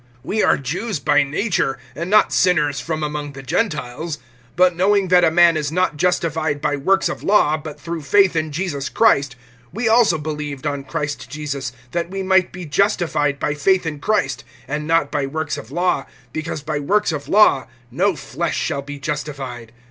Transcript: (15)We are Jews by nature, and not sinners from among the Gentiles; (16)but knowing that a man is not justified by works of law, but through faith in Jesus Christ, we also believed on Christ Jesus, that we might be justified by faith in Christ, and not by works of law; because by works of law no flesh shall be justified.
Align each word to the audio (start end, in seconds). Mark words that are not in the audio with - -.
(15)We 0.25 0.43
are 0.43 0.57
Jews 0.57 0.97
by 0.97 1.21
nature, 1.21 1.77
and 1.93 2.09
not 2.09 2.33
sinners 2.33 2.79
from 2.79 3.03
among 3.03 3.33
the 3.33 3.43
Gentiles; 3.43 4.17
(16)but 4.57 4.75
knowing 4.75 5.09
that 5.09 5.23
a 5.23 5.29
man 5.29 5.55
is 5.55 5.71
not 5.71 5.95
justified 5.95 6.59
by 6.59 6.75
works 6.75 7.07
of 7.07 7.21
law, 7.21 7.55
but 7.55 7.79
through 7.79 8.01
faith 8.01 8.35
in 8.35 8.51
Jesus 8.51 8.89
Christ, 8.89 9.35
we 9.71 9.87
also 9.87 10.17
believed 10.17 10.65
on 10.65 10.85
Christ 10.85 11.29
Jesus, 11.29 11.71
that 11.91 12.09
we 12.09 12.23
might 12.23 12.51
be 12.51 12.65
justified 12.65 13.37
by 13.39 13.53
faith 13.53 13.85
in 13.85 13.99
Christ, 13.99 14.43
and 14.67 14.87
not 14.87 15.11
by 15.11 15.27
works 15.27 15.55
of 15.55 15.69
law; 15.69 16.07
because 16.33 16.63
by 16.63 16.79
works 16.79 17.11
of 17.11 17.29
law 17.29 17.67
no 17.91 18.15
flesh 18.15 18.57
shall 18.57 18.81
be 18.81 18.97
justified. 18.97 19.71